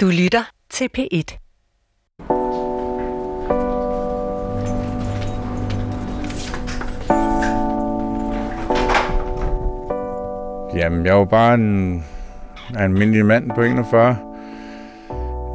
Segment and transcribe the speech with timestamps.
[0.00, 1.38] Du lytter til P1.
[10.74, 12.04] Jamen, jeg var bare en,
[12.76, 14.16] almindelig mand på 41,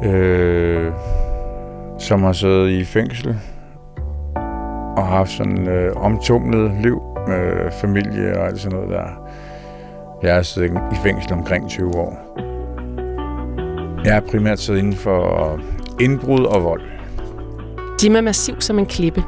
[0.04, 0.92] øh,
[1.98, 3.38] som har siddet i fængsel
[4.96, 9.28] og har haft sådan øh, omtumlet liv med familie og alt sådan noget der.
[10.22, 12.43] Jeg har siddet i fængsel omkring 20 år.
[14.04, 15.60] Jeg har primært siddet inden for
[16.00, 16.82] indbrud og vold.
[18.04, 19.24] Jim er massiv som en klippe.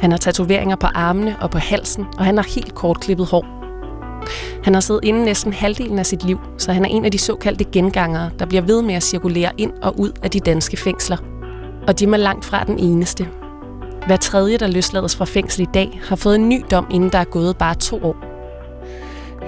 [0.00, 3.46] Han har tatoveringer på armene og på halsen, og han har helt kort klippet hår.
[4.64, 7.18] Han har siddet inde næsten halvdelen af sit liv, så han er en af de
[7.18, 11.16] såkaldte gengangere, der bliver ved med at cirkulere ind og ud af de danske fængsler.
[11.86, 13.28] Og Jim er langt fra den eneste.
[14.06, 17.18] Hver tredje, der løslades fra fængsel i dag, har fået en ny dom, inden der
[17.18, 18.16] er gået bare to år.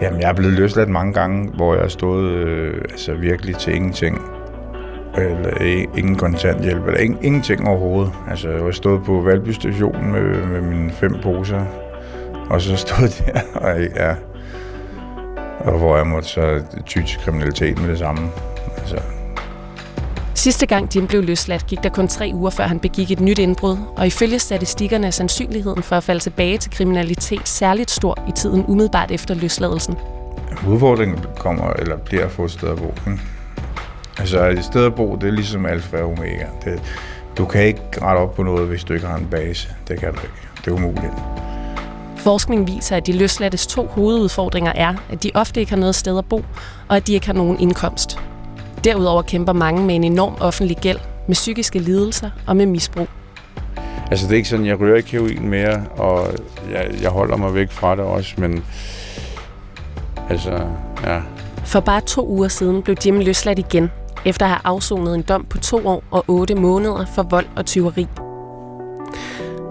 [0.03, 3.75] Jamen, jeg er blevet løsladt mange gange, hvor jeg har stået øh, altså virkelig til
[3.75, 4.40] ingenting.
[5.25, 8.13] Eller ingen kontanthjælp, eller ing, ingenting overhovedet.
[8.31, 11.65] Altså, jeg stået på Valby station med, med mine fem poser,
[12.51, 14.15] og så stod der, og ja,
[15.61, 18.31] og hvor jeg måtte så ty til kriminalitet med det samme.
[18.77, 18.97] Altså,
[20.35, 23.39] Sidste gang Jim blev løsladt, gik der kun tre uger, før han begik et nyt
[23.39, 28.33] indbrud, og ifølge statistikkerne er sandsynligheden for at falde tilbage til kriminalitet særligt stor i
[28.33, 29.97] tiden umiddelbart efter løsladelsen.
[30.69, 33.11] udfordringen kommer, eller bliver at få et sted at bo.
[33.11, 33.21] Ikke?
[34.19, 36.47] Altså, et sted at bo, det er ligesom alfa og omega.
[36.65, 36.83] Det,
[37.39, 39.69] du kan ikke rette op på noget, hvis du ikke har en base.
[39.89, 40.49] Det kan du ikke.
[40.65, 41.13] Det er umuligt.
[42.17, 46.19] Forskning viser, at de løslattes to hovedudfordringer er, at de ofte ikke har noget sted
[46.19, 46.45] at bo,
[46.89, 48.19] og at de ikke har nogen indkomst.
[48.85, 53.09] Derudover kæmper mange med en enorm offentlig gæld, med psykiske lidelser og med misbrug.
[54.11, 56.27] Altså, det er ikke sådan, jeg ryger ikke heroin mere, og
[56.73, 58.65] jeg, jeg holder mig væk fra det også, men
[60.31, 60.61] altså,
[61.05, 61.21] ja.
[61.65, 63.91] For bare to uger siden blev Jim løsladt igen,
[64.25, 67.67] efter at have afsonet en dom på to år og otte måneder for vold og
[67.67, 68.07] tyveri.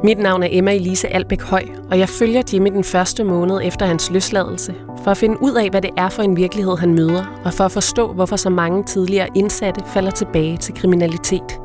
[0.03, 3.59] Mit navn er Emma Elise Albæk Høj, og jeg følger Jim i den første måned
[3.63, 6.93] efter hans løsladelse, for at finde ud af, hvad det er for en virkelighed, han
[6.93, 11.59] møder, og for at forstå, hvorfor så mange tidligere indsatte falder tilbage til kriminalitet.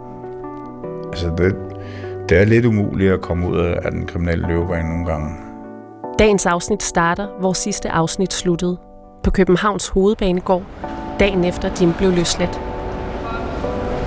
[1.08, 1.56] Altså, det,
[2.28, 5.28] det er lidt umuligt at komme ud af den kriminelle løbebane nogle gange.
[6.18, 8.76] Dagens afsnit starter, hvor sidste afsnit sluttede,
[9.22, 10.62] på Københavns hovedbanegård,
[11.20, 12.60] dagen efter Jim blev løsladt.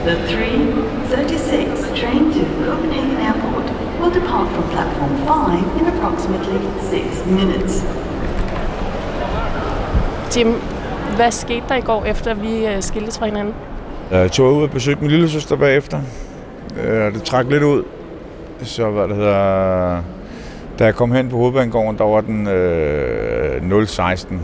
[0.08, 3.66] The 336 train to Copenhagen Airport
[4.00, 7.84] will depart from platform 5 in approximately 6 minutes.
[10.36, 10.54] Jim,
[11.16, 13.54] hvad skete der i går, efter vi øh, skiltes fra hinanden?
[14.12, 16.00] Jeg tog ud og besøgte min lille søster bagefter.
[16.84, 17.84] Øh, Det trak lidt ud.
[18.64, 20.02] Så hvad det hedder...
[20.80, 24.42] Da jeg kom hen på hovedbanegården, der var den øh, 016.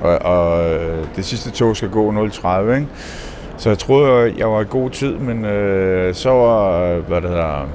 [0.00, 2.88] Og, og øh, det sidste tog skal gå 030, ikke?
[3.58, 7.68] Så jeg troede, jeg var i god tid, men øh, så var, hvad det hedder,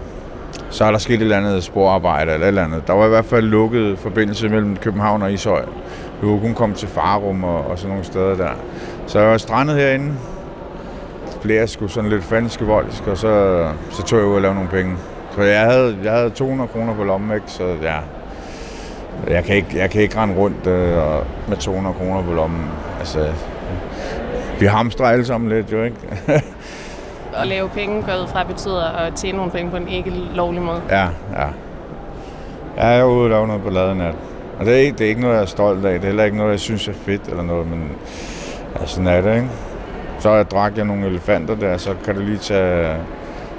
[0.70, 2.88] så er der sket et eller andet sporarbejde eller et eller andet.
[2.88, 5.62] Der var i hvert fald lukket forbindelse mellem København og Ishøj.
[6.22, 8.52] Du kunne kun komme til Farum og, og sådan nogle steder der.
[9.08, 10.14] Så jeg var strandet herinde,
[11.42, 14.56] blev jeg sgu sådan lidt fanske voldsk, og så, så tog jeg ud og lavede
[14.56, 14.96] nogle penge.
[15.36, 17.52] Så jeg havde, jeg havde 200 kroner på lommen, ikke?
[17.52, 17.98] så ja,
[19.28, 20.98] jeg kan ikke, jeg kan ikke rende rundt øh,
[21.48, 22.66] med 200 kroner på lommen.
[23.00, 23.34] Altså,
[24.60, 25.98] vi hamstrer alle sammen lidt, jo ikke?
[27.42, 30.62] At lave penge går ud fra betyder at tjene nogle penge på en ikke lovlig
[30.62, 30.82] måde.
[30.90, 31.48] ja, ja.
[32.78, 34.16] Jeg er ude og lave noget ballade nat.
[34.60, 35.94] Og det er, ikke, det er ikke noget, jeg er stolt af.
[35.94, 37.92] Det er heller ikke noget, jeg synes er fedt eller noget, men
[38.80, 39.48] ja, sådan er det, ikke?
[40.20, 42.98] Så drak jeg nogle elefanter der, så kan du lige tage,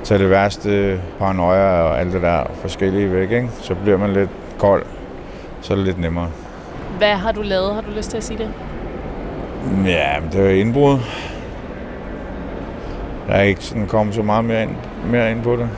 [0.04, 3.48] tage det værste paranoia og alt det der forskellige væk, ikke?
[3.60, 4.84] Så bliver man lidt kold.
[5.60, 6.28] Så er det lidt nemmere.
[6.98, 7.74] Hvad har du lavet?
[7.74, 8.50] Har du lyst til at sige det?
[9.86, 10.98] Ja, men det er indbrud.
[13.28, 14.70] Jeg er ikke sådan kommet så meget mere ind,
[15.10, 15.68] mere ind på det.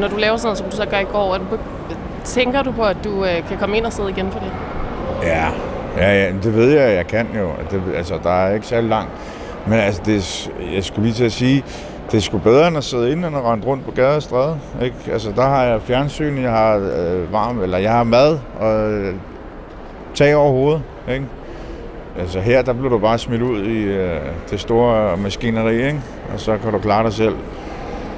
[0.00, 1.44] Når du laver sådan noget, som du så gør i går, er du
[2.24, 4.52] tænker du på, at du øh, kan komme ind og sidde igen for det?
[5.22, 5.48] Ja,
[5.96, 7.50] ja, ja det ved jeg, jeg kan jo.
[7.70, 9.10] Det, altså, der er ikke særlig langt.
[9.66, 11.64] Men altså, det, jeg skulle lige til at sige,
[12.10, 14.58] det er sgu bedre end at sidde inde og rende rundt på gader og stræde.
[14.82, 14.96] Ikke?
[15.12, 19.14] Altså, der har jeg fjernsyn, jeg har øh, varm, eller jeg har mad og øh,
[20.14, 20.82] tag over hovedet.
[21.08, 21.24] Ikke?
[22.18, 24.20] Altså her, der bliver du bare smidt ud i øh,
[24.50, 26.00] det store maskineri, ikke?
[26.34, 27.34] og så kan du klare dig selv.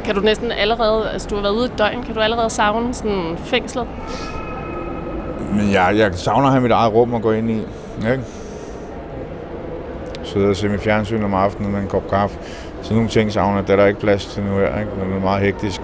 [0.04, 2.94] Kan du næsten allerede, altså du har været ude et døgn, kan du allerede savne
[2.94, 3.86] sådan fængslet?
[5.52, 7.58] Men jeg, jeg savner at have mit eget rum at gå ind i.
[7.98, 8.22] Ikke?
[10.22, 12.38] Sidde og se mit fjernsyn om aftenen med en kop kaffe.
[12.82, 13.60] Så nogle ting savner.
[13.60, 14.78] Det er der ikke plads til nu her.
[14.78, 14.90] Ikke?
[14.90, 15.80] Det er meget hektisk.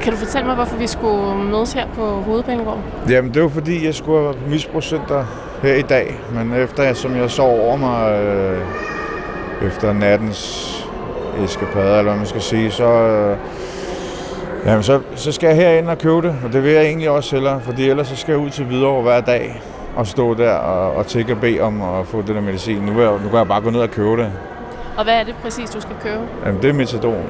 [0.00, 2.78] Kan du fortælle mig, hvorfor vi skulle mødes her på Hovedbanegård?
[3.08, 5.24] Jamen, det var fordi, jeg skulle have været på misbrugscenter
[5.62, 6.20] her i dag.
[6.34, 8.60] Men efter, som jeg sov over mig øh,
[9.66, 10.72] efter nattens
[11.44, 13.36] eskapade, eller hvad man skal sige, så, øh,
[14.66, 17.36] jamen, så, så skal jeg herind og købe det, og det vil jeg egentlig også
[17.36, 19.62] hellere, fordi ellers så skal jeg ud til Hvidovre hver dag
[19.96, 22.78] og stå der og, og tække og bede om at få det der medicin.
[22.78, 24.32] Nu, jeg, nu kan jeg bare gå ned og købe det.
[24.96, 26.22] Og hvad er det præcis, du skal købe?
[26.46, 27.24] Jamen, det er metadon.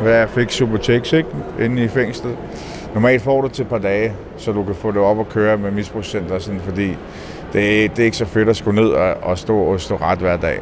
[0.00, 1.28] Hvad jeg fik Subotex, ikke?
[1.60, 2.36] Inde i fængslet.
[2.94, 5.56] Normalt får du til et par dage, så du kan få det op og køre
[5.56, 6.96] med misbrugscenter, sådan, fordi
[7.52, 10.18] det, det er ikke så fedt at skulle ned og, og, stå, og stå ret
[10.18, 10.58] hver dag.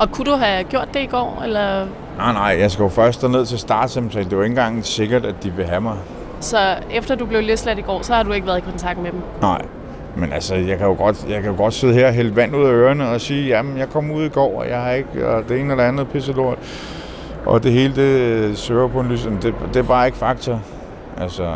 [0.00, 1.86] Og kunne du have gjort det i går, eller
[2.18, 4.24] Nej, nej, jeg skal jo først ned til startsamtale.
[4.24, 5.96] Det er jo ikke engang sikkert, at de vil have mig.
[6.40, 6.58] så
[6.90, 9.20] efter du blev løsladt i går, så har du ikke været i kontakt med dem?
[9.40, 9.62] Nej.
[10.16, 12.56] Men altså, jeg kan jo godt, jeg kan jo godt sidde her og hælde vand
[12.56, 15.28] ud af ørerne og sige, jamen, jeg kom ud i går, og jeg har ikke,
[15.28, 16.58] og det ene eller andet pisse lort.
[17.46, 19.22] Og det hele, det søger på en lys.
[19.42, 20.58] Det, det er bare ikke fakta.
[21.20, 21.54] Altså,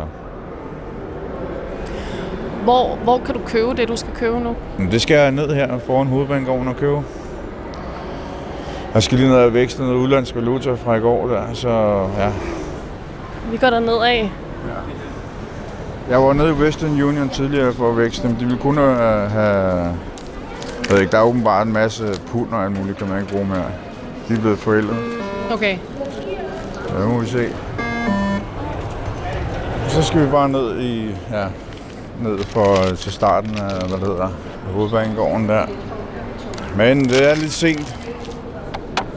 [2.63, 4.55] Hvor, hvor kan du købe det, du skal købe nu?
[4.91, 7.03] det skal jeg ned her foran hovedbanegården og købe.
[8.93, 11.69] Jeg skal lige ned og vækste noget udlandsk valuta fra i går der, så
[12.17, 12.31] ja.
[13.51, 14.31] Vi går der ned af.
[16.09, 18.35] Jeg var nede i Western Union tidligere for at vækste dem.
[18.35, 18.97] De ville kun øh,
[19.31, 19.95] have...
[20.83, 23.33] Jeg ved ikke, der er åbenbart en masse pund og alt muligt, kan man ikke
[23.33, 23.65] bruge mere.
[24.27, 24.95] De er blevet forældet.
[25.51, 25.77] Okay.
[26.89, 27.49] Ja, nu må vi se.
[29.87, 31.15] Så skal vi bare ned i...
[31.31, 31.45] Ja,
[32.21, 34.29] ned for, til starten af, hvad det hedder,
[34.73, 35.65] hovedbanegården der.
[36.77, 37.95] Men det er lidt sent.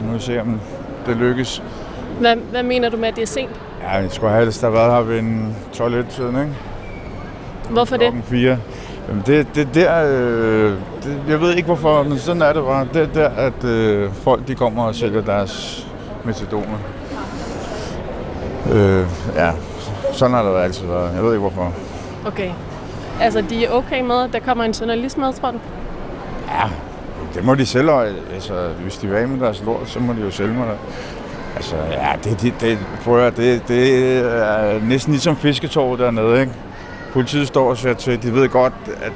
[0.01, 0.59] Nu må vi se, om
[1.05, 1.63] det lykkes.
[2.19, 3.61] Hvad, hvad mener du med, at det er sent?
[3.83, 6.53] Ja, vi skulle have helst have været her ved en 12 tiden ikke?
[7.69, 8.03] Hvorfor det?
[8.03, 8.57] Klokken 4.
[9.07, 10.71] Jamen det, det der, øh,
[11.03, 12.87] det, jeg ved ikke hvorfor, men sådan er det bare.
[12.93, 15.87] Det er der, at øh, folk de kommer og sælger deres
[16.23, 16.77] metadoner.
[18.71, 19.05] Øh,
[19.35, 19.51] ja,
[20.13, 21.15] sådan har det altid været.
[21.15, 21.73] Jeg ved ikke hvorfor.
[22.25, 22.49] Okay.
[23.21, 25.59] Altså, de er okay med, at der kommer en journalist med, tror du?
[26.47, 26.63] Ja,
[27.33, 27.89] det må de selv.
[28.33, 30.77] Altså, hvis de vil af med deres lort, så må de jo sælge mig det.
[31.55, 36.51] Altså, ja, det, det, det, prøv at det, det er næsten ligesom fisketorvet dernede, ikke?
[37.13, 39.11] Politiet står og siger til, de ved godt, at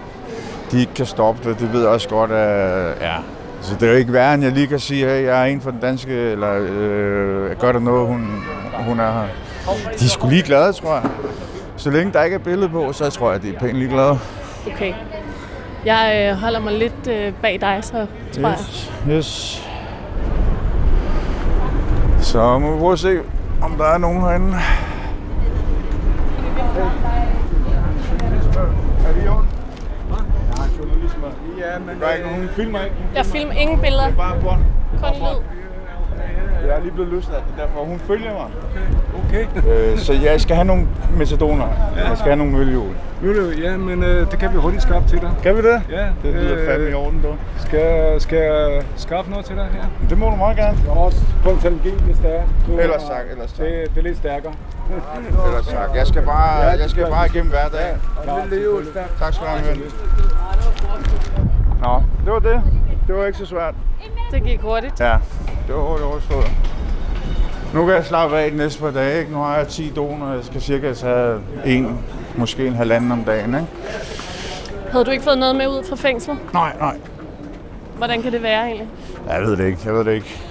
[0.71, 1.59] de ikke kan stoppe det.
[1.59, 3.15] De ved også godt, at ja,
[3.62, 5.62] så det er jo ikke værre, end jeg lige kan sige, at jeg er en
[5.62, 8.44] for den danske, eller øh, gør der noget, hun,
[8.88, 9.27] hun er her.
[10.00, 11.04] De er sgu lige glade, tror jeg.
[11.81, 14.19] Så længe der ikke er billede på, så tror jeg, at de er pænt ligeglade.
[14.68, 14.94] Okay.
[15.86, 18.57] Jeg øh, holder mig lidt øh, bag dig, så tror jeg.
[18.60, 19.68] Yes, yes.
[22.19, 23.19] Så må vi prøve at se,
[23.62, 24.57] om der er nogen herinde.
[29.07, 29.48] Er det i orden?
[31.60, 32.00] Ja, men...
[32.00, 32.95] Der er ikke nogen filmer, ikke?
[33.16, 34.62] Jeg filmer ingen billeder, Det er bare bånd.
[35.04, 35.60] kun lyd.
[36.67, 38.47] Jeg er lige blevet løsladt, det er derfor hun følger mig.
[39.25, 39.45] Okay.
[39.91, 40.87] Øh, så jeg skal have nogle
[41.17, 41.67] metadoner.
[41.95, 42.93] Jeg skal have nogle møllehjul.
[43.21, 45.31] Du, ja, men øh, det kan vi hurtigt skaffe til dig.
[45.43, 45.81] Kan vi det?
[45.91, 47.27] Ja, Det lyder fandme i orden, du.
[47.57, 50.07] Skal, skal jeg skaffe noget til dig her?
[50.09, 50.77] Det må du meget gerne.
[50.85, 52.43] Jeg har også kontangen, hvis det er.
[52.67, 53.65] Du, Ellers tak, ellers tak.
[53.65, 54.53] Det, det er lidt stærkere.
[55.47, 55.89] Ellers tak.
[55.95, 58.01] Jeg skal bare, jeg skal bare igennem hverdagen.
[58.23, 58.35] Klar,
[59.19, 59.77] Tak skal du have.
[61.81, 62.61] Nå, det var det.
[63.07, 63.74] Det var ikke så svært.
[64.31, 65.00] Det gik hurtigt.
[65.00, 65.18] Ja,
[65.68, 66.51] det var hurtigt overstået.
[67.74, 69.19] Nu kan jeg slappe af de næste par dage.
[69.19, 69.31] Ikke?
[69.31, 70.33] Nu har jeg 10 doner.
[70.33, 72.00] Jeg skal cirka tage en,
[72.36, 73.53] måske en halvanden om dagen.
[73.56, 73.68] Ikke?
[74.92, 76.38] Havde du ikke fået noget med ud fra fængslet?
[76.53, 76.98] Nej, nej.
[77.98, 78.88] Hvordan kan det være egentlig?
[79.30, 79.80] Jeg ved det ikke.
[79.86, 80.42] Jeg ved det ikke.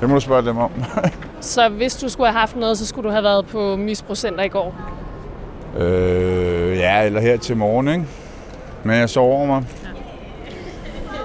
[0.00, 0.70] Det må du spørge dem om.
[1.40, 4.48] Så hvis du skulle have haft noget, så skulle du have været på misprocenter i
[4.48, 4.74] går.
[5.78, 8.04] øh, ja, eller her til morgen, ikke?
[8.84, 9.64] Men jeg sover over mig.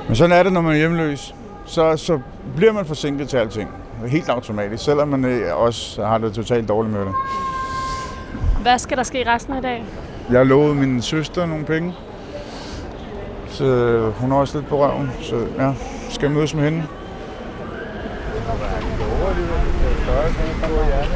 [0.08, 1.36] Men sådan er det, når man er hjemløs.
[1.66, 2.20] Så, så
[2.56, 3.70] bliver man forsinket til alting.
[4.08, 7.14] Helt automatisk, selvom man øh, også har det totalt dårligt med det.
[8.62, 9.86] Hvad skal der ske resten af dagen?
[10.30, 11.94] Jeg har lovet min søster nogle penge.
[13.48, 15.12] Så øh, hun er også lidt på røven.
[15.22, 15.74] Så ja,
[16.10, 16.84] skal jeg mødes med hende.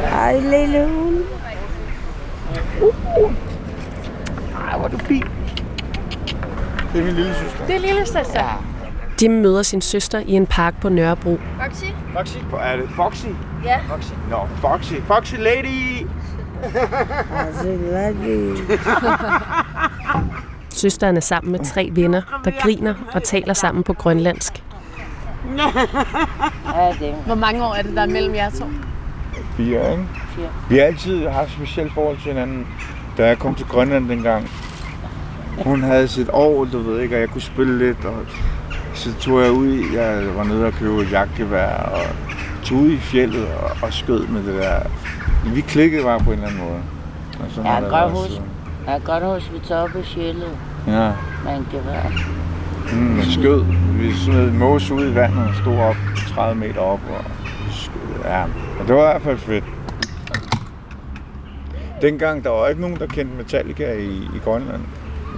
[0.10, 1.17] Hej, lille hund.
[4.67, 5.24] Ej, hvor er du fin.
[6.94, 7.65] Det er min lille søster.
[7.67, 8.63] Det er lille søster.
[9.21, 11.39] Jim møder sin søster i en park på Nørrebro.
[11.63, 11.86] Foxy?
[12.17, 12.38] Foxy?
[12.59, 13.25] Er det Foxy?
[13.65, 13.79] Ja.
[13.89, 14.12] Foxy.
[14.29, 14.93] Nå, Foxy.
[14.93, 16.07] Foxy lady!
[16.63, 18.57] Er det?
[20.69, 24.63] Søsteren er sammen med tre venner, der griner og taler sammen på grønlandsk.
[27.25, 28.65] Hvor mange år er det, der er mellem jer to?
[29.57, 30.05] Fire, ikke?
[30.36, 30.47] Fire.
[30.69, 32.67] Vi har altid haft et specielt forhold til hinanden.
[33.17, 34.50] Da jeg kom til Grønland dengang,
[35.63, 38.15] hun havde sit år, du ved ikke, og jeg kunne spille lidt, og
[38.97, 42.01] så tog jeg ud, jeg var nede og købe et jagtgevær, og
[42.63, 44.79] tog ud i fjellet og, og skød med det der.
[45.53, 46.79] Vi klikkede bare på en eller anden måde.
[47.39, 48.41] Og sådan Jeg kan godt huske,
[48.87, 51.11] jeg kan godt huske, vi tager op i fjellet Ja,
[51.43, 52.11] med en gevær.
[52.93, 53.63] mm, skød.
[53.99, 55.95] vi smed mos ud i vandet og stod op
[56.27, 56.99] 30 meter op.
[57.17, 57.23] Og,
[57.71, 58.41] skød- ja,
[58.79, 59.63] og det var i hvert fald fedt.
[62.01, 64.81] Dengang, der var ikke nogen, der kendte Metallica i, i Grønland.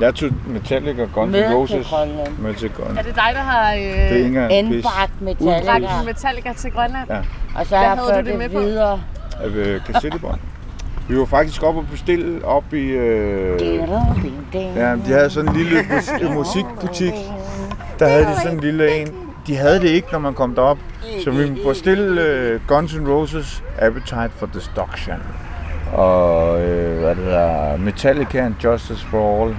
[0.01, 2.37] Jeg tog Metallica og Guns Med N' Roses Grønland.
[2.39, 2.97] med til Grønland.
[2.97, 4.47] Er det dig, der har øh, er.
[4.47, 5.79] Indbragt Metallica.
[5.79, 7.09] bragt Metallica til Grønland?
[7.09, 7.17] Ja.
[7.55, 8.59] Og så har jeg havde du ført det det, med på?
[8.59, 9.01] videre.
[9.43, 10.39] af kassettebånd.
[11.09, 12.77] Vi var faktisk oppe og bestille op i...
[12.85, 13.61] Øh,
[14.53, 17.13] ja, de havde sådan en lille mus- musikbutik.
[17.99, 19.07] Der havde de sådan en lille en.
[19.47, 20.77] De havde det ikke, når man kom derop.
[21.23, 25.15] Så vi måtte bestille øh, Guns N' Roses Appetite for Destruction.
[25.93, 29.55] Og øh, hvad det hedder, Metallica and Justice for All.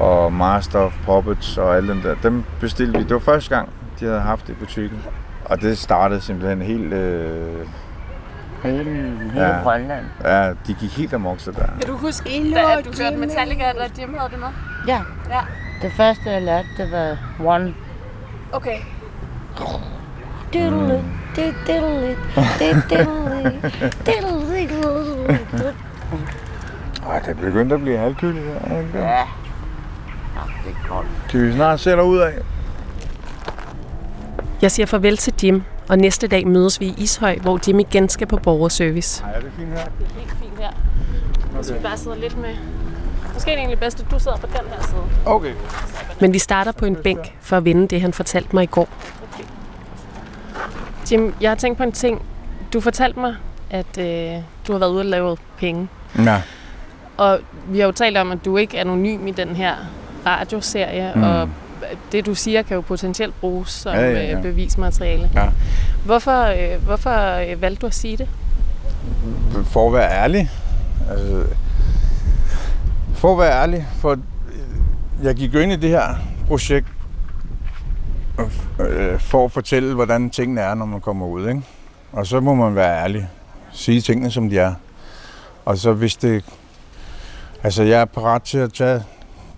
[0.00, 2.14] Og Master of Puppets og alle dem der.
[2.22, 3.04] Dem bestilte vi.
[3.04, 3.68] Det var første gang,
[4.00, 4.98] de havde haft det i butikken.
[5.44, 6.92] Og det startede simpelthen helt...
[6.92, 7.66] Øh,
[8.62, 9.62] Hele, hele Ja.
[9.62, 10.04] Grønland.
[10.24, 11.66] Ja, de gik helt amok så der.
[11.80, 14.48] Kan du huske, da, at du hørte Metallica, eller Jim havde det med?
[14.88, 15.00] Ja.
[15.30, 15.40] Ja.
[15.82, 17.16] Det første, jeg lærte, det var
[17.54, 17.74] One.
[18.52, 18.78] Okay.
[20.52, 20.94] Diddly,
[21.36, 22.14] diddly,
[22.58, 23.50] diddly,
[24.06, 25.16] diddly.
[27.08, 28.98] Ej, det begyndte at blive halvkøligt her, ikke?
[28.98, 29.08] Ja.
[29.08, 29.24] Ja,
[30.64, 30.75] det er koldt.
[31.28, 32.32] Kan vi snart se dig ud af?
[34.62, 38.08] Jeg siger farvel til Jim, og næste dag mødes vi i Ishøj, hvor Jim igen
[38.08, 39.22] skal på borgerservice.
[39.22, 39.84] Nej, er det fint her?
[39.84, 40.70] Det er helt fint her.
[41.54, 42.54] Hvis vi bare sidder lidt med...
[43.34, 45.02] Måske er det egentlig bedst, at du sidder på den her side.
[45.24, 45.52] Okay.
[46.20, 48.88] Men vi starter på en bænk for at vinde det, han fortalte mig i går.
[51.12, 52.22] Jim, jeg har tænkt på en ting.
[52.72, 53.36] Du fortalte mig,
[53.70, 55.88] at øh, du har været ude og lave penge.
[56.18, 56.42] Ja.
[57.16, 59.74] Og vi har jo talt om, at du ikke er anonym i den her
[60.26, 61.22] radioserie, Mm.
[61.22, 61.48] og
[62.12, 65.30] det, du siger, kan jo potentielt bruges som Ja, ja, ja, ja, bevismateriale.
[65.34, 65.48] Ja.
[66.04, 68.28] Hvorfor, øh, hvorfor øh, valgte du at sige det?
[69.64, 70.50] For at være ærlig.
[71.10, 71.44] Altså,
[73.14, 74.18] for at være ærlig, for øh,
[75.24, 76.14] jeg gik jo ind i det her
[76.46, 76.86] projekt
[78.80, 81.48] øh, for at fortælle, hvordan tingene er, når man kommer ud.
[81.48, 81.62] Ikke?
[82.12, 83.28] Og så må man være ærlig.
[83.72, 84.74] Sige tingene, som de er.
[85.64, 86.44] Og så hvis det...
[87.62, 89.02] Altså, jeg er parat til at tage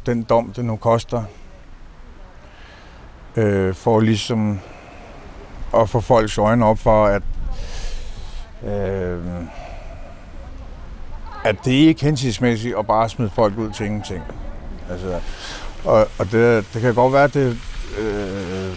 [0.06, 1.22] den dom, det nu koster.
[3.36, 4.60] Øh, for ligesom
[5.76, 7.22] at få folks øjne op for, at
[8.64, 9.20] øh,
[11.44, 14.22] at det ikke er hensigtsmæssigt at bare smide folk ud til ingenting.
[14.90, 15.20] Altså,
[15.84, 17.58] og, og det, det kan godt være, at det,
[17.98, 18.74] øh,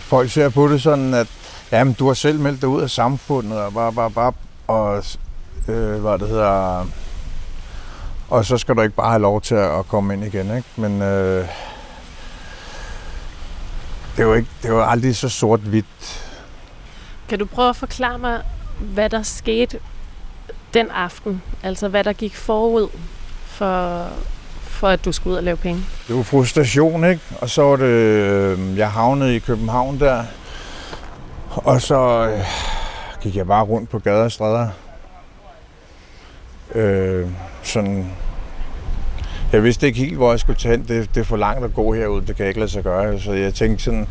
[0.00, 1.26] folk ser på det sådan, at
[1.72, 4.32] jamen, du har selv meldt dig ud af samfundet, og bare, bare, bare,
[4.66, 5.04] og
[5.68, 6.86] øh, hvad det hedder,
[8.30, 10.68] og så skal du ikke bare have lov til at komme ind igen, ikke?
[10.76, 11.48] Men øh,
[14.16, 16.24] det er jo ikke, det er jo aldrig så sort-hvidt.
[17.28, 18.42] Kan du prøve at forklare mig,
[18.80, 19.78] hvad der skete
[20.74, 21.42] den aften?
[21.62, 22.88] Altså, hvad der gik forud
[23.46, 24.06] for,
[24.60, 25.84] for at du skulle ud og lave penge?
[26.08, 27.22] Det var frustration, ikke?
[27.40, 30.24] Og så var det, øh, jeg havnede i København der,
[31.50, 32.44] og så øh,
[33.22, 34.68] gik jeg bare rundt på gader og stræder.
[36.74, 37.26] Øh,
[37.62, 38.12] sådan,
[39.52, 40.88] jeg vidste ikke helt, hvor jeg skulle tage hen.
[40.88, 43.20] Det, det er for langt at gå herud, det kan jeg ikke lade sig gøre.
[43.20, 44.08] Så jeg tænkte sådan,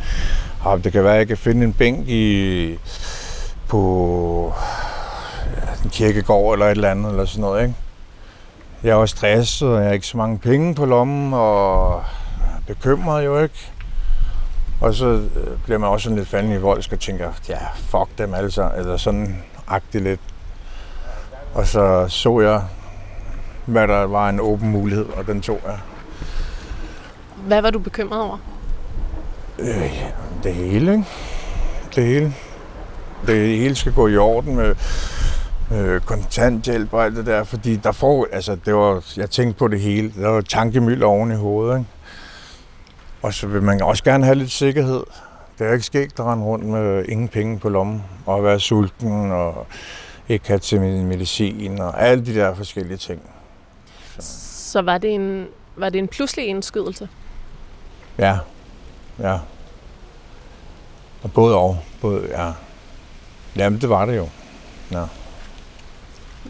[0.66, 2.78] ah, det kan være, at jeg kan finde en bænk i,
[3.68, 4.54] på
[5.56, 7.74] ja, en kirkegård eller et eller andet, eller sådan noget, ikke?
[8.82, 12.02] Jeg var stresset, og jeg har ikke så mange penge på lommen, og
[12.66, 13.72] bekymret jo ikke.
[14.80, 18.18] Og så øh, bliver man også sådan lidt fanden i voldsk og tænker, ja, fuck
[18.18, 20.20] dem alle sammen, eller sådan agtigt lidt.
[21.54, 22.62] Og så så jeg,
[23.66, 25.78] hvad der var en åben mulighed, og den tog jeg.
[27.46, 28.38] Hvad var du bekymret over?
[29.58, 30.04] Øh,
[30.42, 31.04] det hele, ikke?
[31.94, 32.34] Det hele.
[33.26, 34.74] Det hele skal gå i orden med
[35.72, 39.68] øh, kontanthjælp og alt det der, fordi der får, altså det var, jeg tænkte på
[39.68, 41.90] det hele, der var tankemøl oven i hovedet, ikke?
[43.22, 45.02] Og så vil man også gerne have lidt sikkerhed.
[45.58, 49.30] Det er ikke skægt at rende rundt med ingen penge på lommen, og være sulten,
[49.30, 49.66] og
[50.28, 53.30] ikke have til min medicin, og alle de der forskellige ting.
[54.18, 57.08] Så var det en, var det en pludselig indskydelse?
[58.18, 58.38] Ja,
[59.18, 59.38] ja.
[61.22, 62.52] Og både og, både, ja.
[63.56, 64.28] Jamen, det var det jo.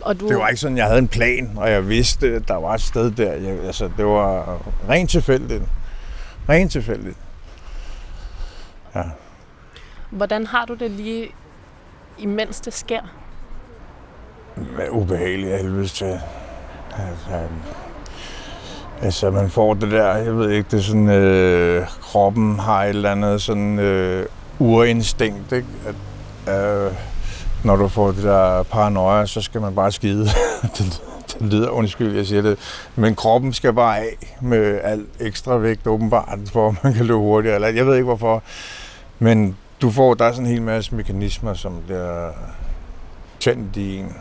[0.02, 2.54] Og du, Det var ikke sådan, jeg havde en plan, og jeg vidste, at der
[2.54, 3.32] var et sted der.
[3.32, 4.58] Jeg, altså, det var
[4.88, 5.62] rent tilfældigt.
[6.49, 7.16] Rent tilfældigt.
[8.94, 9.02] Ja.
[10.11, 11.28] Hvordan har du det lige,
[12.18, 13.02] imens det sker?
[14.58, 16.06] Men ubehageligt af helvedes til.
[16.06, 17.50] Altså, øh,
[19.02, 22.88] altså, man får det der, jeg ved ikke, det er sådan, øh, kroppen har et
[22.88, 24.26] eller andet sådan øh,
[24.58, 25.68] urinstinkt, ikke?
[25.86, 26.92] At, øh,
[27.64, 30.24] når du får det der paranoia, så skal man bare skide.
[30.62, 31.02] det, det
[31.40, 32.58] det lyder undskyld, jeg siger det,
[32.96, 37.18] men kroppen skal bare af med al ekstra vægt åbenbart, for at man kan løbe
[37.18, 37.54] hurtigere.
[37.54, 38.42] Eller jeg ved ikke hvorfor,
[39.18, 42.30] men du får, der er sådan en hel masse mekanismer, som bliver
[43.40, 44.16] tændt i en.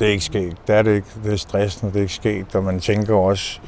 [0.00, 0.56] Det er ikke sket.
[0.66, 1.06] Det er det ikke.
[1.24, 2.54] Det er stressende, det er ikke sket.
[2.54, 3.60] Og man tænker også,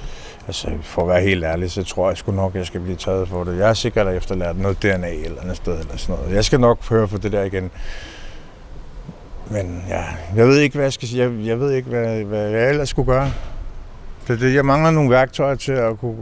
[0.46, 3.28] altså for at være helt ærlig, så tror jeg sgu nok, jeg skal blive taget
[3.28, 3.58] for det.
[3.58, 6.34] Jeg er sikkert at efterlært noget DNA et eller andet sted eller sådan noget.
[6.34, 7.70] Jeg skal nok høre for det der igen.
[9.50, 10.04] Men ja,
[10.36, 11.22] jeg ved ikke, hvad jeg skal sige.
[11.22, 13.30] Jeg, jeg ved ikke, hvad, hvad jeg ellers skulle gøre.
[14.28, 16.16] Det, det, jeg mangler nogle værktøjer til at kunne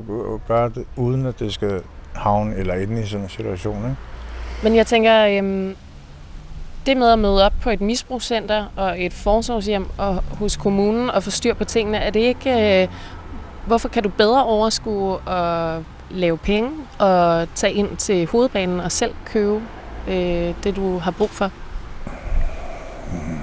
[0.48, 1.80] gøre det, uden at det skal
[2.14, 3.76] havne eller ende i sådan en situation.
[3.76, 3.96] Ikke?
[4.62, 5.76] Men jeg tænker, øhm,
[6.86, 11.22] det med at møde op på et misbrugscenter og et forsorgshjem og hos kommunen og
[11.22, 12.82] få styr på tingene, er det ikke...
[12.82, 12.88] Øh,
[13.66, 19.14] hvorfor kan du bedre overskue at lave penge og tage ind til hovedbanen og selv
[19.24, 19.62] købe
[20.08, 21.50] øh, det, du har brug for?
[23.12, 23.40] Mm.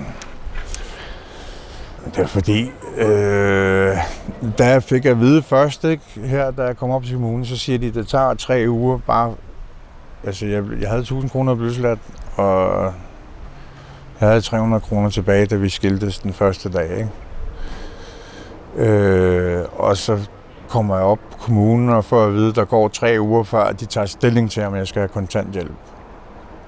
[2.05, 3.97] Det er fordi, øh,
[4.57, 7.57] da jeg fik at vide først, ikke, her da jeg kom op til kommunen, så
[7.57, 9.33] siger de, at det tager tre uger bare...
[10.23, 11.99] Altså, jeg, jeg havde 1000 kroner løsladt,
[12.35, 12.93] og
[14.21, 16.97] jeg havde 300 kroner tilbage, da vi skiltes den første dag.
[16.97, 17.09] Ikke?
[18.91, 20.19] Øh, og så
[20.69, 23.63] kommer jeg op på kommunen og får at vide, at der går tre uger før,
[23.63, 25.71] at de tager stilling til, om jeg skal have kontanthjælp.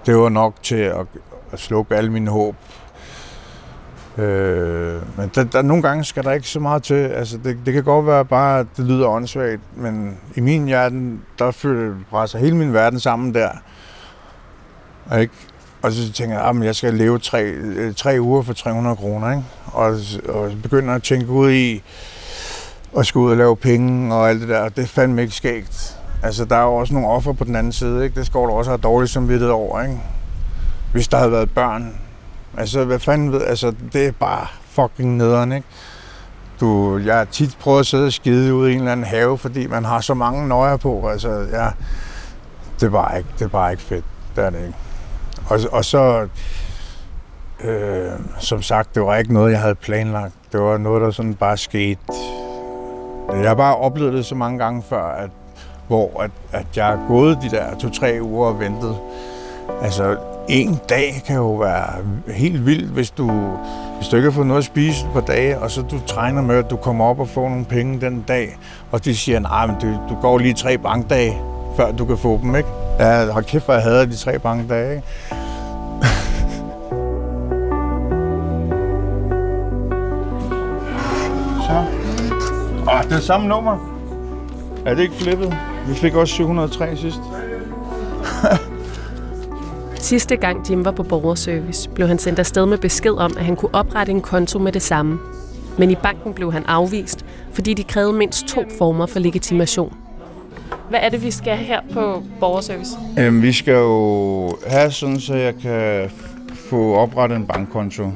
[0.06, 1.06] Det var nok til at,
[1.52, 2.56] at slukke alle mine håb.
[4.18, 6.94] Øh, men der, der, nogle gange skal der ikke så meget til.
[6.94, 11.18] Altså, det, det kan godt være bare, at det lyder åndssvagt, men i min hjerte,
[11.40, 13.50] der føler presser hele min verden sammen der.
[15.06, 15.34] Og, ikke?
[15.82, 19.32] Og så tænker jeg, at jeg skal leve tre, øh, tre uger for 300 kroner.
[19.32, 19.44] Ikke?
[19.66, 19.98] Og,
[20.30, 21.84] og begynder at tænke ud i,
[22.98, 24.70] at skulle ud og lave penge og alt det der.
[24.70, 25.98] Det er fandme ikke skægt.
[26.24, 28.16] Altså, der er jo også nogle offer på den anden side, ikke?
[28.20, 30.02] Det skal du også have dårligt samvittighed over, ikke?
[30.92, 32.00] Hvis der havde været børn.
[32.58, 33.42] Altså, hvad fanden ved...
[33.42, 35.68] Altså, det er bare fucking nederen, ikke?
[36.60, 39.38] Du, jeg har tit prøvet at sidde og skide ud i en eller anden have,
[39.38, 41.10] fordi man har så mange nøjer på.
[41.10, 41.70] Altså, ja,
[42.80, 44.06] det er bare ikke, det er bare ikke fedt.
[44.36, 44.89] Det er det ikke.
[45.50, 46.28] Og, og så,
[47.64, 50.34] øh, som sagt, det var ikke noget, jeg havde planlagt.
[50.52, 52.00] Det var noget, der sådan bare skete.
[53.34, 55.30] Jeg har bare oplevet det så mange gange før, at,
[55.88, 58.98] hvor at, at jeg har gået de der to-tre uger og ventet.
[59.82, 61.88] Altså, en dag kan jo være
[62.34, 63.32] helt vildt, hvis du,
[63.98, 66.56] hvis du ikke har fået noget at spise på dage, og så du træner med,
[66.56, 68.58] at du kommer op og får nogle penge den dag,
[68.92, 71.38] og de siger, nej, men du, du går lige tre bankdage,
[71.78, 72.70] før du kan få dem, ikke?
[73.00, 75.08] Ja, hold kæft, hvor jeg hader de tre bankdage, ikke?
[82.94, 83.78] Åh, det er samme nummer.
[84.86, 85.58] Er det ikke flippet?
[85.88, 87.20] Vi fik også 703 sidst.
[90.10, 93.56] Sidste gang Jim var på borgerservice, blev han sendt afsted med besked om, at han
[93.56, 95.20] kunne oprette en konto med det samme.
[95.78, 99.96] Men i banken blev han afvist, fordi de krævede mindst to former for legitimation.
[100.90, 102.92] Hvad er det, vi skal her på borgerservice?
[103.20, 106.12] Øhm, vi skal jo have sådan, så jeg kan
[106.70, 108.12] få oprettet en bankkonto.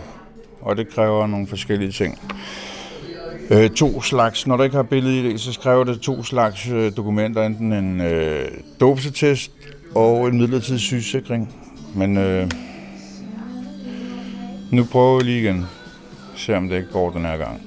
[0.62, 2.20] Og det kræver nogle forskellige ting.
[3.50, 6.70] Øh, to slags, når du ikke har billede i det, så kræver det to slags
[6.70, 7.46] øh, dokumenter.
[7.46, 8.46] Enten en øh,
[8.80, 9.52] dopsetest
[9.96, 11.56] og en midlertidig sygesikring.
[11.96, 12.52] Men øh,
[14.72, 15.68] nu prøver vi lige igen.
[16.36, 17.62] Se om det ikke går den her gang.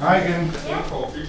[0.00, 0.52] Hej igen.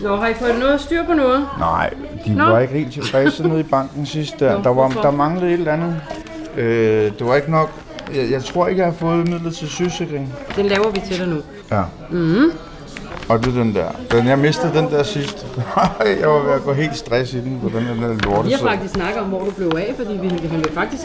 [0.02, 1.48] Nå, har I fået noget styr på noget?
[1.60, 1.94] Nej,
[2.26, 2.44] de Nå.
[2.44, 4.40] var ikke helt tilfredse nede i banken sidst.
[4.40, 5.02] Der, Nå, der, var, hvorfor?
[5.02, 6.02] der manglede et eller andet.
[6.58, 7.72] Øh, det var ikke nok.
[8.16, 10.34] Jeg, jeg tror ikke, jeg har fået midler til sygesikring.
[10.56, 11.42] Den laver vi til dig nu.
[11.72, 11.84] Ja.
[12.10, 12.52] Mm.
[13.30, 13.90] Og det er den der.
[14.12, 15.46] Den, jeg mistede den der sidst.
[16.22, 18.48] jeg var ved at gå helt stress i den på den der lorte.
[18.48, 21.04] Vi har faktisk snakket om, hvor du blev af, fordi vi, han vil faktisk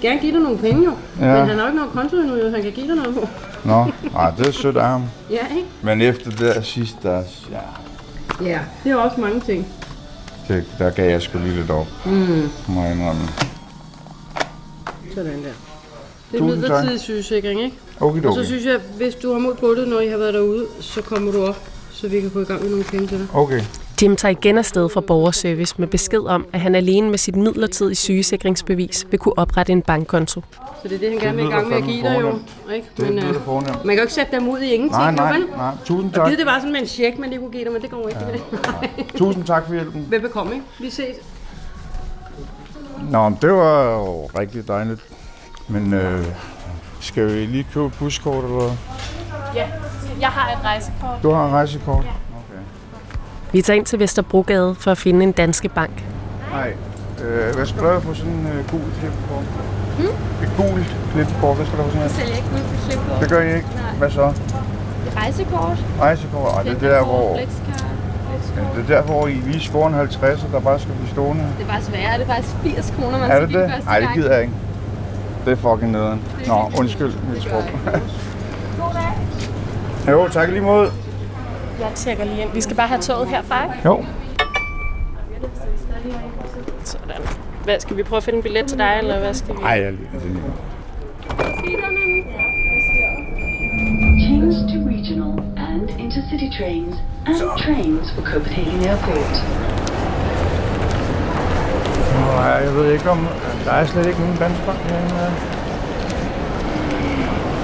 [0.00, 0.92] gerne give dig nogle penge jo.
[1.20, 1.38] Ja.
[1.38, 3.28] Men han har ikke noget konto endnu, jo, han kan give dig noget på.
[3.64, 5.02] Nå, nej, det er sødt af ham.
[5.30, 5.68] Ja, ikke?
[5.82, 7.58] Men efter det der sidst, der, ja,
[8.44, 8.58] Ja.
[8.84, 9.66] Det er også mange ting.
[10.48, 11.86] det, der gav jeg sgu lige lidt op.
[12.06, 12.50] Mm.
[12.68, 13.22] Må jeg indrømme.
[15.14, 15.71] Sådan der.
[16.32, 17.76] Det er midlertidig sygesikring, ikke?
[18.00, 20.66] Og så synes jeg, hvis du har mod på det, når I har været derude,
[20.80, 23.26] så kommer du op, så vi kan gå i gang med nogle penge til dig.
[23.34, 23.62] Okay.
[24.02, 27.94] Jim tager igen afsted fra borgerservice med besked om, at han alene med sit midlertidige
[27.94, 30.42] sygesikringsbevis vil kunne oprette en bankkonto.
[30.82, 32.38] Så det er det, han gerne vil i gang med at give dig jo.
[32.74, 32.86] Ikke?
[32.96, 33.34] Det Men, øh, man
[33.84, 35.46] kan jo ikke sætte dem ud i ingenting, Nej, nej, vel?
[35.56, 35.74] nej.
[35.84, 36.26] Tusind Og tak.
[36.26, 38.08] givet det bare sådan med en check, man lige kunne give dig, men det går
[38.08, 38.20] ikke.
[38.20, 39.18] Ja.
[39.18, 40.06] Tusind tak for hjælpen.
[40.10, 40.62] Velbekomme?
[40.80, 41.16] Vi ses.
[43.10, 45.00] Nå, men det var jo rigtig dejligt.
[45.72, 46.24] Men øh,
[47.00, 48.70] skal vi lige købe et buskort, eller hvad?
[49.54, 49.66] Ja,
[50.20, 51.22] jeg har et rejsekort.
[51.22, 52.04] Du har et rejsekort?
[53.52, 56.04] Vi tager ind til Vesterbrogade for at finde en danske bank.
[56.50, 56.72] Nej.
[57.24, 59.44] Øh, hvad skal du have for sådan en øh, gul klippekort?
[59.98, 60.06] Hmm?
[60.44, 62.14] Et gult klippekort, hvad skal du have for sådan en?
[62.20, 63.20] sælger ikke ud for klipkort.
[63.20, 63.68] Det gør I ikke?
[63.76, 63.94] Nej.
[63.98, 64.32] Hvad så?
[65.16, 65.78] Rejsekort.
[66.00, 67.90] Rejsekort, og det er der, hvor, Flexcard.
[68.56, 71.44] ja, det er der, hvor I lige scorer en 50, der bare skal blive stående.
[71.58, 72.18] Det er bare sværere.
[72.18, 73.84] Det er faktisk 80 kroner, man Er skal det give det?
[73.84, 74.54] Nej, det gider jeg ikke.
[75.44, 76.22] Det er fucking nederen.
[76.46, 77.62] Nå, undskyld, mit sprog.
[80.12, 80.90] jo, tak lige mod.
[81.80, 82.52] Jeg tjekker lige ind.
[82.52, 83.88] Vi skal bare have toget herfra, ikke?
[83.88, 84.04] Jo.
[86.84, 87.22] Sådan.
[87.64, 89.62] Hvad, skal vi prøve at finde en billet til dig, eller hvad skal vi?
[89.62, 90.42] Ej, jeg lige det lige.
[94.24, 99.71] Change to regional and intercity trains and trains for Copenhagen Airport.
[102.32, 103.28] Nå, jeg ved ikke om...
[103.64, 105.14] Der er slet ikke nogen dansbank herinde.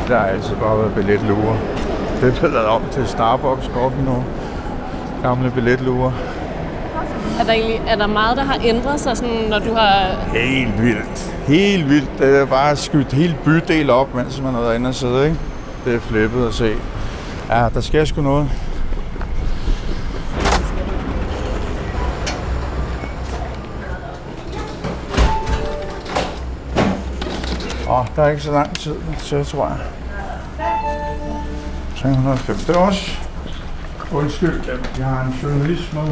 [0.09, 1.57] Der har altid bare været billetluer.
[2.21, 4.25] Det er blevet om til Starbucks Coffee nu.
[5.23, 6.13] Gamle billetluer.
[7.41, 10.07] Er der, egentlig, er der meget, der har ændret sig, sådan, når du har...
[10.35, 11.35] Helt vildt.
[11.47, 12.11] Helt vildt.
[12.19, 15.37] Det er bare skudt hele bydel op, mens man har været inde og sidde, ikke?
[15.85, 16.73] Det er flippet at se.
[17.51, 18.49] Ja, der sker sgu noget.
[27.99, 29.79] Oh, der er ikke så lang tid til, tror jeg.
[31.97, 32.57] 305.
[32.57, 33.11] Det er også...
[34.13, 34.61] Undskyld,
[34.99, 36.03] jeg har en journalist med.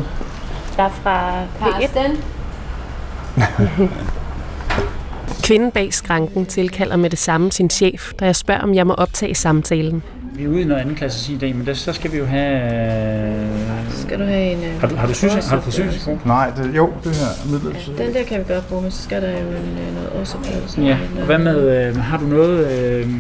[0.76, 2.24] Der er fra Karsten.
[5.46, 8.94] Kvinden bag skranken tilkalder med det samme sin chef, da jeg spørger, om jeg må
[8.94, 10.02] optage samtalen.
[10.32, 12.26] Vi er ude i noget anden klasse i dag, men der, så skal vi jo
[12.26, 13.75] have...
[13.96, 14.02] Øh...
[14.02, 14.58] Skal du have en...
[14.64, 16.26] øh, Har du, har du, syns, har du forsyningskort?
[16.26, 17.98] Nej, det, jo, det her er midlertidigt.
[17.98, 20.80] Den der kan vi godt bruge, men så skal der jo en, øh, noget årsopgørelse.
[20.80, 22.70] Ja, og hvad med, øh, har du noget...
[22.82, 23.10] Øh,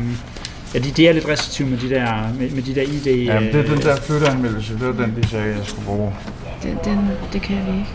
[0.74, 2.06] ja, de, de er lidt restriktive med de der,
[2.38, 3.06] med, med de der ID...
[3.06, 4.72] Øh, Jamen, det er den der flytteanmeldelse.
[4.74, 6.12] Det var den, de sagde, jeg skulle bruge.
[6.62, 7.90] Den, den, det kan vi ikke.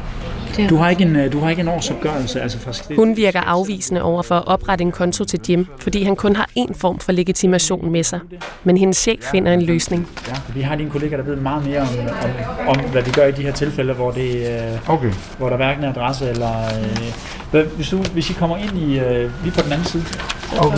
[0.58, 2.96] Det Du har ikke en, øh, du har ikke en årsopgørelse, altså fra...
[2.96, 6.50] Hun virker afvisende over for at oprette en konto til Jim, fordi han kun har
[6.60, 8.20] én form for legitimation med sig.
[8.64, 10.08] Men hendes chef finder en løsning.
[10.28, 11.88] Ja, vi har lige en kollega, der ved meget mere om,
[12.68, 15.12] om, om hvad vi gør i de her tilfælde, hvor, det, øh, Okay.
[15.38, 16.52] hvor der hverken er adresse eller...
[17.54, 20.04] Øh, hvis, du, hvis I kommer ind i øh, lige på den anden side,
[20.60, 20.78] Okay.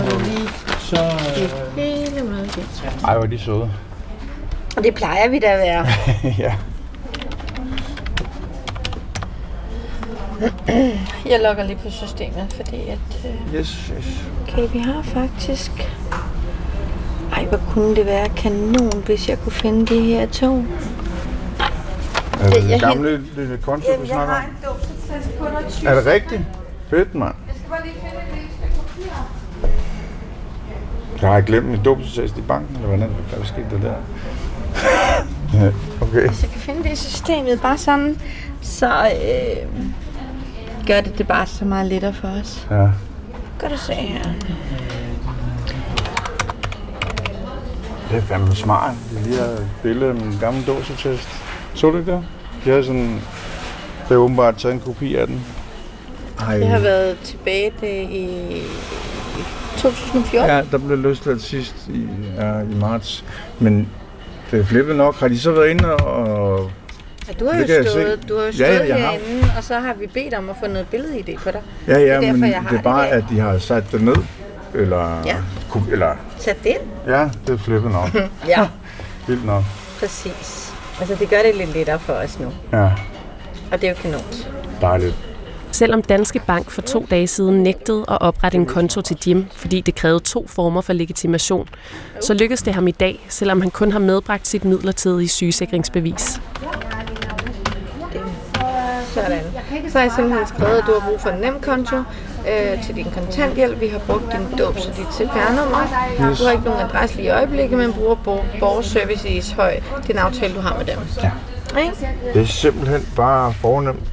[0.80, 1.04] så...
[1.42, 2.84] Øh, hele meget fint.
[3.06, 3.72] Ej, hvor er de søde.
[4.78, 5.86] Og det plejer vi da at være.
[6.48, 6.54] ja.
[11.32, 13.26] Jeg logger lige på systemet, fordi at...
[13.26, 14.24] Øh, Yes, yes.
[14.48, 15.72] okay, vi har faktisk...
[17.34, 20.56] Ej, hvor kunne det være kanon, hvis jeg kunne finde de her to.
[22.42, 24.42] Er det jeg den gamle lille konto, du snakker om?
[24.44, 26.42] en dåbsattest på noget Er det rigtigt?
[26.90, 27.34] Fedt, mand.
[27.48, 29.72] Jeg skal bare lige finde et lille stykke papir.
[31.22, 33.96] Jeg har glemt min dåbsattest i banken, eller hvordan hvad skete der der?
[36.02, 36.28] okay.
[36.28, 38.20] Hvis jeg kan finde det i systemet, bare sådan,
[38.62, 39.86] så øh,
[40.88, 42.67] gør det det bare så meget lettere for os.
[42.72, 42.88] Ja.
[43.60, 44.24] Kan du se her?
[48.12, 48.96] Det er fandme smart.
[49.12, 51.30] De lige har et billede af min gamle dåbsattest.
[51.74, 52.26] Så du ikke det?
[52.65, 53.22] De har sådan...
[54.10, 55.46] Det er åbenbart taget en kopi af den.
[56.39, 56.58] Ej.
[56.58, 58.62] Det har været tilbage det i
[59.78, 60.50] 2014.
[60.50, 63.26] Ja, der blev løsladt sidst i, ja, i marts.
[63.60, 63.89] Men
[64.52, 65.19] det er flippet nok.
[65.19, 66.28] Har de så været inde og...
[67.28, 69.12] Ja, du har Det jo stået, du har jo Ja, stået ja, jeg har.
[69.12, 71.62] herinde, og så har vi bedt om at få noget billed-ID på dig.
[71.88, 73.12] Ja, ja, Det er derfor, men jeg har det er det bare, dag.
[73.12, 74.16] at de har sat det ned.
[74.76, 75.22] Eller...
[75.26, 75.36] Ja.
[75.92, 76.78] eller Sat det ind.
[77.08, 78.10] ja, det er flippet nok.
[78.48, 78.68] Ja,
[79.28, 79.64] Vildt nok.
[80.00, 80.74] præcis.
[81.00, 82.90] Altså, det gør det lidt lettere for os nu, Ja,
[83.72, 84.22] og det er jo kanon.
[84.82, 85.16] dejligt.
[85.72, 89.82] Selvom Danske Bank for to dage siden nægtede at oprette en konto til Jim, fordi
[89.82, 91.70] det krævede to former for legitimation,
[92.22, 96.42] så lykkedes det ham i dag, selvom han kun har medbragt sit midlertidige sygesikringsbevis.
[99.13, 99.41] Sådan.
[99.89, 102.95] Så har jeg simpelthen skrevet, at du har brug for en nem konto øh, til
[102.95, 103.82] din kontanthjælp.
[103.82, 105.80] Vi har brugt din dåb og dit CPR-nummer.
[106.30, 106.39] Yes.
[106.39, 109.80] Du har ikke nogen adresse lige i øjeblikket, men bruger bor- borgerservice i Ishøj.
[110.02, 110.97] Det er en aftale, du har med dem.
[111.23, 111.32] Ja.
[111.80, 112.10] Ikke?
[112.34, 114.04] Det er simpelthen bare fornemt.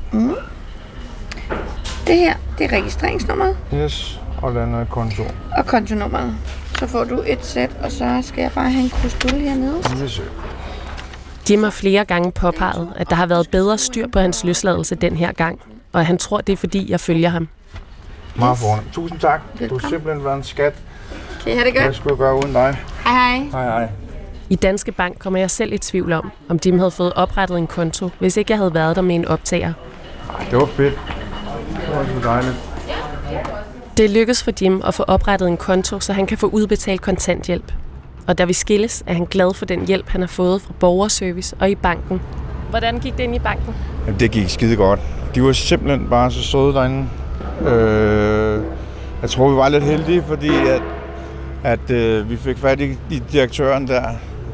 [2.06, 5.22] Det her, det er registreringsnummeret Yes, og den er konto.
[5.56, 6.34] og kontonummeret.
[6.78, 9.76] Så får du et sæt, og så skal jeg bare have en krusdul hernede.
[10.02, 10.22] Yes.
[11.50, 15.16] Jim har flere gange påpeget, at der har været bedre styr på hans løsladelse den
[15.16, 15.60] her gang,
[15.92, 17.48] og han tror, det er fordi, jeg følger ham.
[18.36, 18.92] Meget fornemt.
[18.92, 19.40] Tusind tak.
[19.70, 20.74] Du har simpelthen været en skat.
[21.42, 21.96] Kan I have det Hvad godt?
[21.96, 22.78] skulle jeg gøre uden dig?
[23.04, 23.38] Hej hej.
[23.38, 23.88] Hej, hej.
[24.50, 27.66] I Danske Bank kommer jeg selv i tvivl om, om Jim havde fået oprettet en
[27.66, 29.72] konto, hvis ikke jeg havde været der med en optager.
[30.38, 30.94] Ej, det var fedt.
[31.86, 32.56] Det var så dejligt.
[33.96, 37.72] Det lykkedes for Jim at få oprettet en konto, så han kan få udbetalt kontanthjælp.
[38.30, 41.56] Og da vi skilles, er han glad for den hjælp, han har fået fra borgerservice
[41.60, 42.20] og i banken.
[42.70, 43.74] Hvordan gik det ind i banken?
[44.06, 45.00] Jamen, det gik skide godt.
[45.34, 47.08] De var simpelthen bare så søde derinde.
[47.60, 48.62] Øh,
[49.22, 50.82] jeg tror, vi var lidt heldige, fordi at,
[51.62, 54.02] at øh, vi fik fat i, i direktøren der,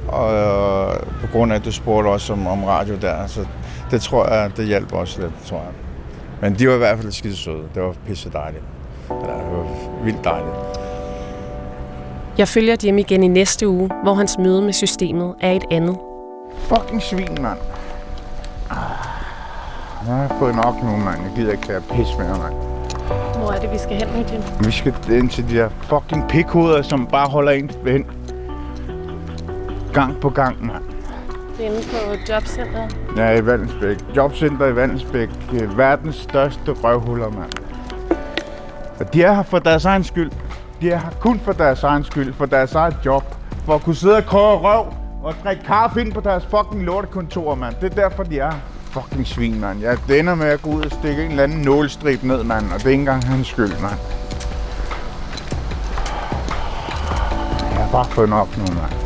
[0.09, 3.47] og øh, på grund af, at du spurgte også om, om radio der, så
[3.91, 5.73] det tror jeg, det hjalp også lidt, tror jeg.
[6.41, 7.63] Men de var i hvert fald skide søde.
[7.75, 8.65] Det var pisse dejligt.
[9.09, 10.86] Det var vildt dejligt.
[12.39, 15.97] Jeg følger Jim igen i næste uge, hvor hans møde med systemet er et andet.
[16.59, 17.59] Fucking svin, mand.
[18.71, 18.77] Ah,
[20.07, 21.23] Jeg har fået nok nu, mand.
[21.23, 22.55] Jeg gider ikke have pis mere, mand.
[23.39, 24.43] Hvor er det, vi skal hen nu, Jim?
[24.67, 28.07] Vi skal ind til de der fucking pikhoveder, som bare holder en hen.
[29.93, 30.83] Gang på gang, mand.
[31.59, 32.97] Det er inde på jobcenteret.
[33.17, 33.97] Ja, i Vandensbæk.
[34.17, 35.29] Jobcenter i Vandensbæk.
[35.77, 37.51] Verdens største røvhuller, mand.
[39.01, 40.31] Og de er her for deres egen skyld.
[40.81, 43.35] De er her kun for deres egen skyld, for deres eget job.
[43.65, 44.87] For at kunne sidde og koge røv
[45.23, 47.75] og drikke kaffe ind på deres fucking lortekontor, mand.
[47.81, 48.53] Det er derfor, de er.
[48.91, 49.81] Fucking svin, mand.
[49.81, 52.73] Jeg ender med at gå ud og stikke en eller anden nålstrip ned, mand.
[52.73, 53.99] Og det er ikke engang hans skyld, mand.
[57.71, 59.06] Jeg har bare fået nok nu, mand.